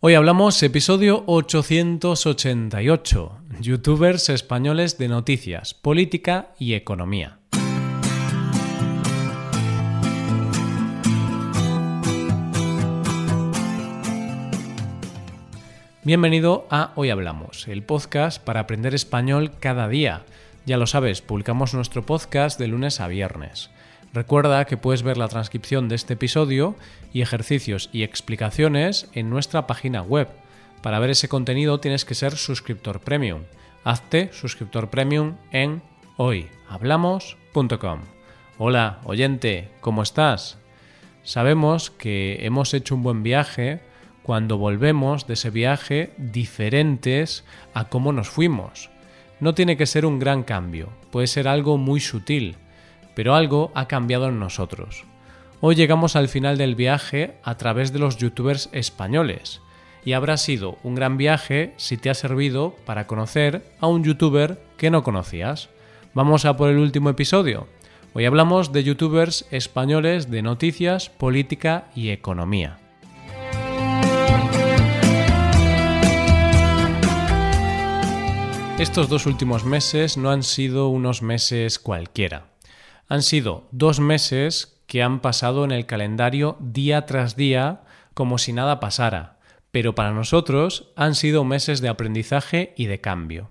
[0.00, 7.40] Hoy hablamos episodio 888, youtubers españoles de noticias, política y economía.
[16.04, 20.22] Bienvenido a Hoy Hablamos, el podcast para aprender español cada día.
[20.64, 23.70] Ya lo sabes, publicamos nuestro podcast de lunes a viernes.
[24.14, 26.76] Recuerda que puedes ver la transcripción de este episodio
[27.12, 30.28] y ejercicios y explicaciones en nuestra página web.
[30.82, 33.42] Para ver ese contenido tienes que ser suscriptor premium.
[33.84, 35.82] Hazte suscriptor premium en
[36.16, 38.00] hoyhablamos.com.
[38.56, 40.58] Hola, oyente, ¿cómo estás?
[41.22, 43.80] Sabemos que hemos hecho un buen viaje
[44.22, 47.44] cuando volvemos de ese viaje diferentes
[47.74, 48.90] a cómo nos fuimos.
[49.38, 52.56] No tiene que ser un gran cambio, puede ser algo muy sutil
[53.18, 55.02] pero algo ha cambiado en nosotros.
[55.60, 59.60] Hoy llegamos al final del viaje a través de los youtubers españoles,
[60.04, 64.62] y habrá sido un gran viaje si te ha servido para conocer a un youtuber
[64.76, 65.68] que no conocías.
[66.14, 67.66] Vamos a por el último episodio.
[68.14, 72.78] Hoy hablamos de youtubers españoles de noticias, política y economía.
[78.78, 82.44] Estos dos últimos meses no han sido unos meses cualquiera.
[83.08, 87.80] Han sido dos meses que han pasado en el calendario día tras día
[88.12, 89.38] como si nada pasara,
[89.70, 93.50] pero para nosotros han sido meses de aprendizaje y de cambio.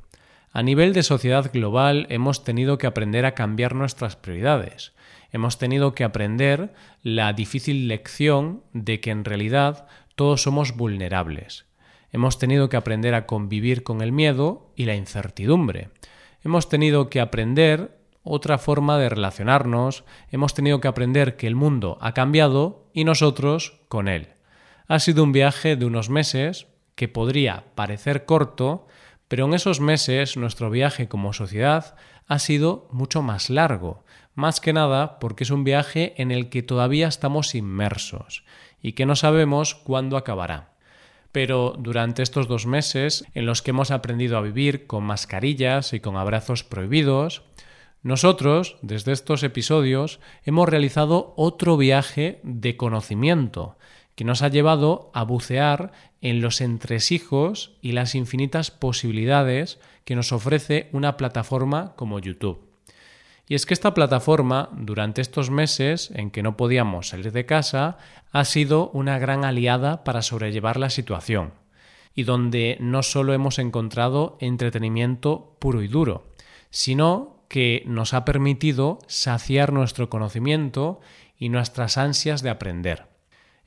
[0.52, 4.94] A nivel de sociedad global hemos tenido que aprender a cambiar nuestras prioridades.
[5.31, 11.66] Hemos tenido que aprender la difícil lección de que en realidad todos somos vulnerables.
[12.11, 15.89] Hemos tenido que aprender a convivir con el miedo y la incertidumbre.
[16.44, 17.96] Hemos tenido que aprender
[18.30, 23.81] otra forma de relacionarnos, hemos tenido que aprender que el mundo ha cambiado y nosotros
[23.88, 24.30] con él.
[24.88, 28.88] Ha sido un viaje de unos meses que podría parecer corto,
[29.28, 31.95] pero en esos meses nuestro viaje como sociedad
[32.28, 36.64] ha sido mucho más largo, más que nada porque es un viaje en el que
[36.64, 38.43] todavía estamos inmersos
[38.82, 40.73] y que no sabemos cuándo acabará.
[41.32, 45.99] Pero durante estos dos meses en los que hemos aprendido a vivir con mascarillas y
[45.99, 47.43] con abrazos prohibidos,
[48.07, 53.77] nosotros, desde estos episodios, hemos realizado otro viaje de conocimiento
[54.15, 55.91] que nos ha llevado a bucear
[56.21, 62.61] en los entresijos y las infinitas posibilidades que nos ofrece una plataforma como YouTube.
[63.45, 67.97] Y es que esta plataforma, durante estos meses en que no podíamos salir de casa,
[68.31, 71.53] ha sido una gran aliada para sobrellevar la situación,
[72.15, 76.31] y donde no solo hemos encontrado entretenimiento puro y duro,
[76.69, 80.99] sino que nos ha permitido saciar nuestro conocimiento
[81.37, 83.05] y nuestras ansias de aprender.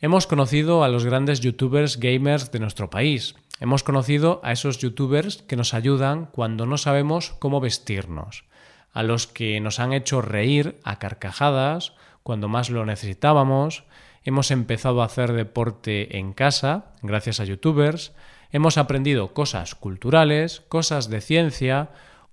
[0.01, 3.35] Hemos conocido a los grandes youtubers gamers de nuestro país.
[3.61, 8.45] Hemos conocido a esos youtubers que nos ayudan cuando no sabemos cómo vestirnos,
[8.93, 11.93] a los que nos han hecho reír a carcajadas
[12.23, 13.85] cuando más lo necesitábamos.
[14.25, 18.13] Hemos empezado a hacer deporte en casa gracias a youtubers.
[18.53, 21.91] Hemos aprendido cosas culturales, cosas de ciencia,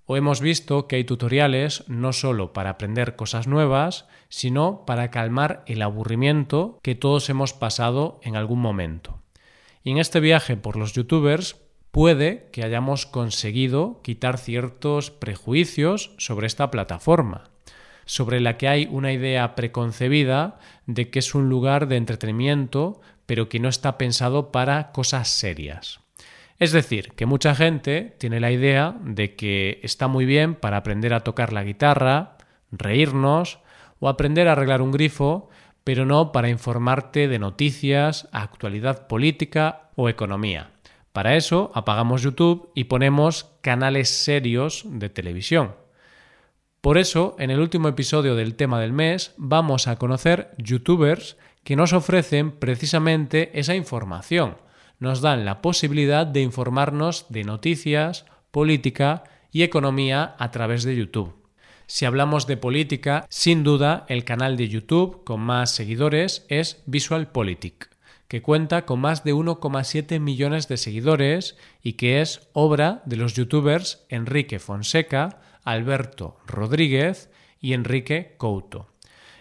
[0.08, 5.64] o hemos visto que hay tutoriales no solo para aprender cosas nuevas, sino para calmar
[5.68, 9.22] el aburrimiento que todos hemos pasado en algún momento.
[9.84, 11.58] Y en este viaje por los youtubers
[11.92, 17.50] puede que hayamos conseguido quitar ciertos prejuicios sobre esta plataforma,
[18.06, 23.50] sobre la que hay una idea preconcebida de que es un lugar de entretenimiento, pero
[23.50, 26.00] que no está pensado para cosas serias.
[26.60, 31.14] Es decir, que mucha gente tiene la idea de que está muy bien para aprender
[31.14, 32.38] a tocar la guitarra,
[32.72, 33.60] reírnos
[34.00, 35.50] o aprender a arreglar un grifo,
[35.84, 40.72] pero no para informarte de noticias, actualidad política o economía.
[41.14, 45.76] Para eso apagamos YouTube y ponemos canales serios de televisión.
[46.82, 51.76] Por eso, en el último episodio del tema del mes, vamos a conocer youtubers que
[51.76, 54.56] nos ofrecen precisamente esa información
[55.00, 61.36] nos dan la posibilidad de informarnos de noticias, política y economía a través de YouTube.
[61.86, 67.90] Si hablamos de política, sin duda el canal de YouTube con más seguidores es VisualPolitik,
[68.28, 73.36] que cuenta con más de 1,7 millones de seguidores y que es obra de los
[73.36, 77.30] youtubers Enrique Fonseca, Alberto Rodríguez
[77.62, 78.90] y Enrique Couto.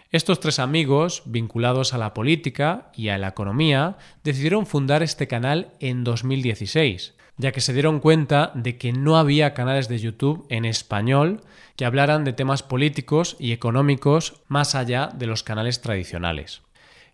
[0.09, 5.73] Estos tres amigos, vinculados a la política y a la economía, decidieron fundar este canal
[5.81, 10.63] en 2016, ya que se dieron cuenta de que no había canales de YouTube en
[10.63, 11.41] español
[11.75, 16.61] que hablaran de temas políticos y económicos más allá de los canales tradicionales.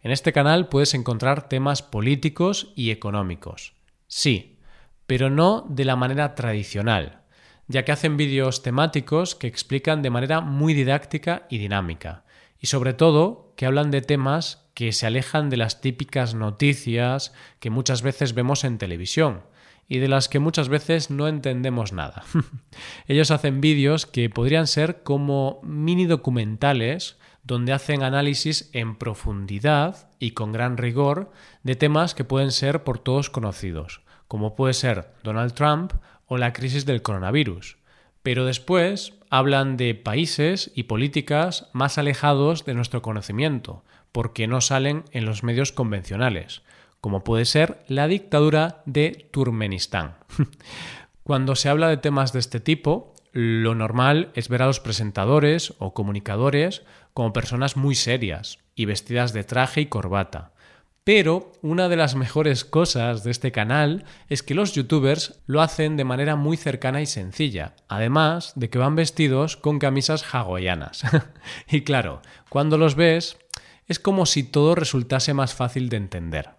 [0.04, 3.74] En este canal puedes encontrar temas políticos y económicos.
[4.06, 4.60] Sí,
[5.07, 7.22] pero no de la manera tradicional,
[7.68, 12.22] ya que hacen vídeos temáticos que explican de manera muy didáctica y dinámica,
[12.63, 17.69] y sobre todo que hablan de temas que se alejan de las típicas noticias que
[17.69, 19.42] muchas veces vemos en televisión,
[19.89, 22.24] y de las que muchas veces no entendemos nada.
[23.07, 30.31] Ellos hacen vídeos que podrían ser como mini documentales donde hacen análisis en profundidad y
[30.31, 31.33] con gran rigor
[31.63, 34.00] de temas que pueden ser por todos conocidos,
[34.30, 35.92] como puede ser Donald Trump
[36.27, 37.75] o la crisis del coronavirus.
[38.23, 45.03] Pero después hablan de países y políticas más alejados de nuestro conocimiento, porque no salen
[45.11, 46.61] en los medios convencionales,
[47.01, 50.15] como puede ser la dictadura de Turkmenistán.
[51.23, 55.73] Cuando se habla de temas de este tipo, lo normal es ver a los presentadores
[55.79, 56.83] o comunicadores
[57.13, 60.52] como personas muy serias y vestidas de traje y corbata.
[61.03, 65.97] Pero una de las mejores cosas de este canal es que los youtubers lo hacen
[65.97, 71.03] de manera muy cercana y sencilla, además de que van vestidos con camisas hawaianas.
[71.69, 73.38] y claro, cuando los ves
[73.89, 76.51] es como si todo resultase más fácil de entender.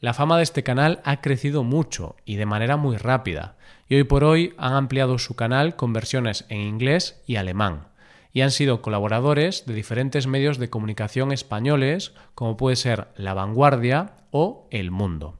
[0.00, 3.56] La fama de este canal ha crecido mucho y de manera muy rápida,
[3.88, 7.86] y hoy por hoy han ampliado su canal con versiones en inglés y alemán,
[8.36, 14.12] y han sido colaboradores de diferentes medios de comunicación españoles, como puede ser La Vanguardia
[14.30, 15.38] o El Mundo.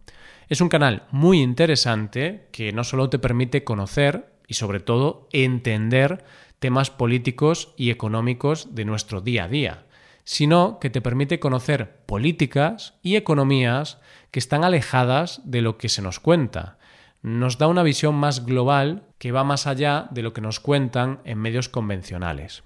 [0.48, 6.24] Es un canal muy interesante que no solo te permite conocer y sobre todo entender
[6.58, 9.84] temas políticos y económicos de nuestro día a día,
[10.24, 13.98] sino que te permite conocer políticas y economías
[14.30, 16.78] que están alejadas de lo que se nos cuenta.
[17.20, 21.20] Nos da una visión más global que va más allá de lo que nos cuentan
[21.24, 22.62] en medios convencionales.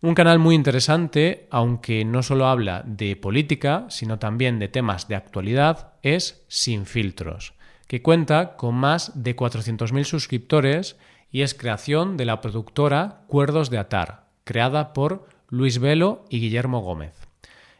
[0.00, 5.16] Un canal muy interesante, aunque no solo habla de política, sino también de temas de
[5.16, 7.54] actualidad, es Sin Filtros,
[7.88, 10.96] que cuenta con más de 400.000 suscriptores
[11.32, 16.80] y es creación de la productora Cuerdos de Atar, creada por Luis Velo y Guillermo
[16.80, 17.14] Gómez.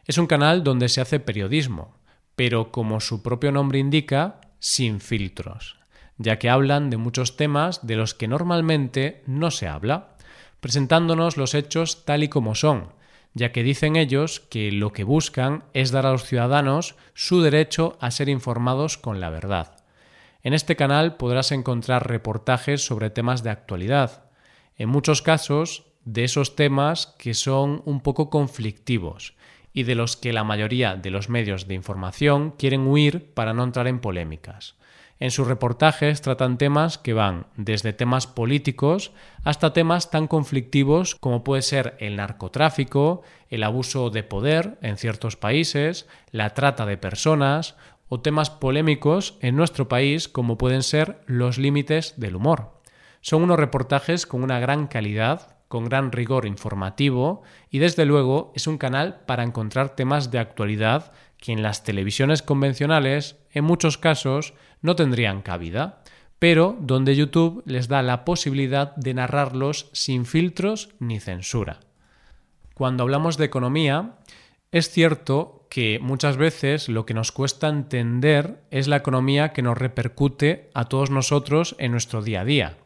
[0.03, 1.95] Es un canal donde se hace periodismo,
[2.35, 5.77] pero como su propio nombre indica, sin filtros,
[6.17, 10.17] ya que hablan de muchos temas de los que normalmente no se habla,
[10.59, 12.93] presentándonos los hechos tal y como son,
[13.33, 17.97] ya que dicen ellos que lo que buscan es dar a los ciudadanos su derecho
[18.01, 19.83] a ser informados con la verdad.
[20.41, 24.23] En este canal podrás encontrar reportajes sobre temas de actualidad,
[24.77, 29.35] en muchos casos de esos temas que son un poco conflictivos
[29.73, 33.63] y de los que la mayoría de los medios de información quieren huir para no
[33.63, 34.78] entrar en polémicas.
[35.19, 39.11] En sus reportajes tratan temas que van desde temas políticos
[39.43, 45.35] hasta temas tan conflictivos como puede ser el narcotráfico, el abuso de poder en ciertos
[45.35, 47.75] países, la trata de personas
[48.07, 52.79] o temas polémicos en nuestro país como pueden ser los límites del humor.
[53.19, 58.67] Son unos reportajes con una gran calidad con gran rigor informativo y desde luego es
[58.67, 64.53] un canal para encontrar temas de actualidad que en las televisiones convencionales en muchos casos
[64.81, 66.03] no tendrían cabida,
[66.37, 71.81] pero donde YouTube les da la posibilidad de narrarlos sin filtros ni censura.
[72.73, 74.15] Cuando hablamos de economía,
[74.71, 79.77] es cierto que muchas veces lo que nos cuesta entender es la economía que nos
[79.77, 82.77] repercute a todos nosotros en nuestro día a día.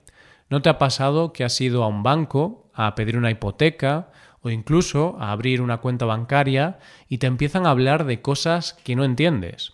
[0.49, 4.11] ¿No te ha pasado que has ido a un banco a pedir una hipoteca
[4.43, 8.95] o incluso a abrir una cuenta bancaria y te empiezan a hablar de cosas que
[8.95, 9.73] no entiendes.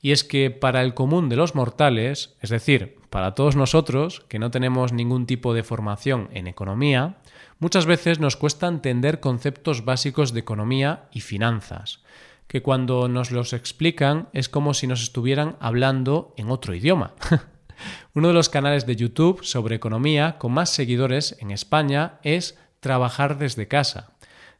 [0.00, 4.38] Y es que para el común de los mortales, es decir, para todos nosotros que
[4.38, 7.16] no tenemos ningún tipo de formación en economía,
[7.58, 12.02] muchas veces nos cuesta entender conceptos básicos de economía y finanzas,
[12.46, 17.14] que cuando nos los explican es como si nos estuvieran hablando en otro idioma.
[18.14, 23.38] Uno de los canales de YouTube sobre economía con más seguidores en España es Trabajar
[23.38, 24.12] desde casa,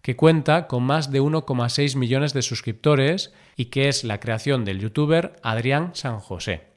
[0.03, 4.81] que cuenta con más de 1,6 millones de suscriptores y que es la creación del
[4.81, 6.69] youtuber Adrián San José.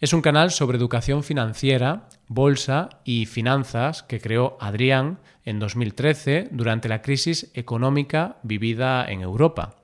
[0.00, 6.88] Es un canal sobre educación financiera, bolsa y finanzas que creó Adrián en 2013 durante
[6.88, 9.76] la crisis económica vivida en Europa.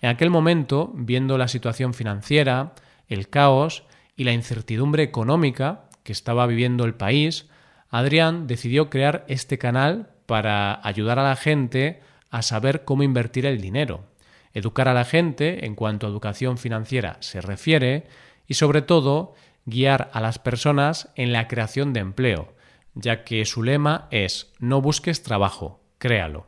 [0.00, 2.72] En aquel momento, viendo la situación financiera,
[3.08, 3.84] el caos
[4.16, 7.46] y la incertidumbre económica que estaba viviendo el país,
[7.90, 13.62] Adrián decidió crear este canal para ayudar a la gente a saber cómo invertir el
[13.62, 14.04] dinero,
[14.52, 18.06] educar a la gente en cuanto a educación financiera se refiere
[18.46, 19.32] y sobre todo
[19.64, 22.52] guiar a las personas en la creación de empleo,
[22.92, 26.46] ya que su lema es no busques trabajo, créalo.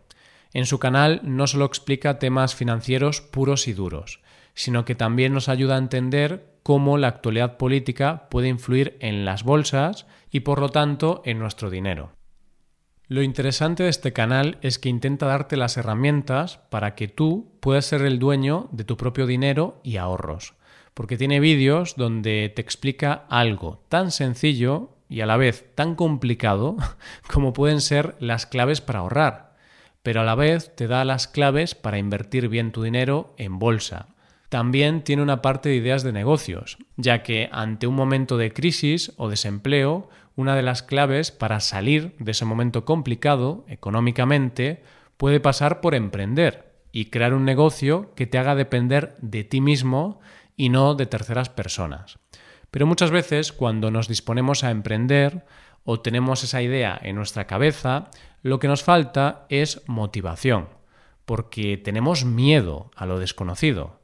[0.53, 4.21] En su canal no solo explica temas financieros puros y duros,
[4.53, 9.43] sino que también nos ayuda a entender cómo la actualidad política puede influir en las
[9.43, 12.20] bolsas y por lo tanto en nuestro dinero.
[13.11, 17.85] Lo interesante de este canal es que intenta darte las herramientas para que tú puedas
[17.85, 20.55] ser el dueño de tu propio dinero y ahorros,
[20.95, 26.77] porque tiene vídeos donde te explica algo tan sencillo y a la vez tan complicado
[27.33, 29.57] como pueden ser las claves para ahorrar,
[30.05, 34.07] pero a la vez te da las claves para invertir bien tu dinero en bolsa.
[34.51, 39.13] También tiene una parte de ideas de negocios, ya que ante un momento de crisis
[39.17, 40.09] o desempleo,
[40.41, 44.83] una de las claves para salir de ese momento complicado económicamente
[45.17, 50.21] puede pasar por emprender y crear un negocio que te haga depender de ti mismo
[50.57, 52.19] y no de terceras personas.
[52.71, 55.45] Pero muchas veces cuando nos disponemos a emprender
[55.85, 58.11] o tenemos esa idea en nuestra cabeza,
[58.43, 60.69] lo que nos falta es motivación,
[61.27, 64.01] porque tenemos miedo a lo desconocido.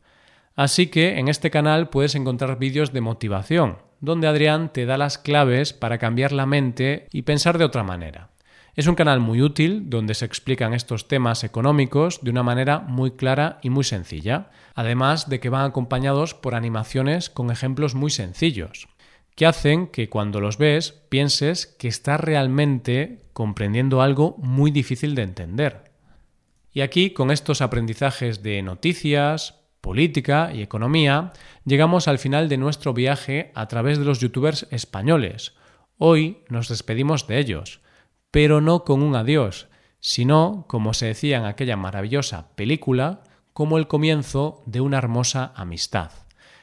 [0.55, 5.19] Así que en este canal puedes encontrar vídeos de motivación, donde Adrián te da las
[5.19, 8.31] claves para cambiar la mente y pensar de otra manera.
[8.77, 13.13] Es un canal muy útil donde se explican estos temas económicos de una manera muy
[13.13, 18.87] clara y muy sencilla, además de que van acompañados por animaciones con ejemplos muy sencillos,
[19.35, 25.23] que hacen que cuando los ves pienses que estás realmente comprendiendo algo muy difícil de
[25.23, 25.85] entender.
[26.71, 31.33] Y aquí, con estos aprendizajes de noticias, política y economía,
[31.65, 35.55] llegamos al final de nuestro viaje a través de los youtubers españoles.
[35.97, 37.81] Hoy nos despedimos de ellos
[38.37, 39.67] pero no con un adiós,
[39.99, 43.23] sino, como se decía en aquella maravillosa película,
[43.55, 46.11] como el comienzo de una hermosa amistad.